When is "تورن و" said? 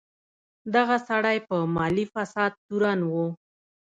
2.65-3.13